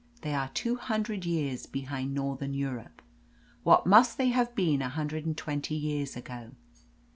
They 0.23 0.33
are 0.33 0.49
two 0.55 0.77
hundred 0.77 1.25
years 1.27 1.67
behind 1.67 2.15
Northern 2.15 2.55
Europe. 2.55 3.03
What 3.61 3.85
must 3.85 4.17
they 4.17 4.29
have 4.29 4.55
been 4.55 4.81
a 4.81 4.89
hundred 4.89 5.27
and 5.27 5.37
twenty 5.37 5.75
years 5.75 6.17
ago? 6.17 6.53